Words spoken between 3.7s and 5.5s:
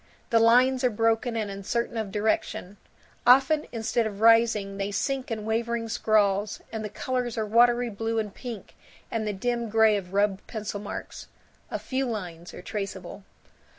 instead of rising they sink in